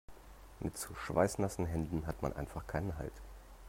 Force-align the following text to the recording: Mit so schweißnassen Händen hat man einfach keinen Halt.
Mit 0.59 0.79
so 0.79 0.95
schweißnassen 0.95 1.67
Händen 1.67 2.07
hat 2.07 2.23
man 2.23 2.33
einfach 2.33 2.65
keinen 2.65 2.97
Halt. 2.97 3.13